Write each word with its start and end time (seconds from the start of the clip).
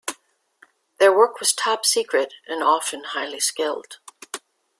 Their 0.97 1.15
work 1.15 1.39
was 1.39 1.53
top 1.53 1.85
secret 1.85 2.33
and 2.47 2.63
often 2.63 3.03
highly 3.03 3.39
skilled. 3.39 3.99